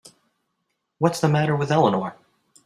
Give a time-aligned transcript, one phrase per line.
[0.97, 2.15] What's the matter with Eleanor?